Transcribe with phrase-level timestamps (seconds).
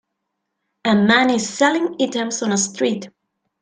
[0.83, 3.09] A man is selling items on a street.